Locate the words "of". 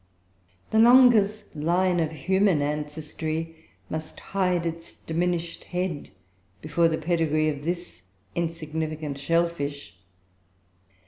1.99-2.09, 7.49-7.65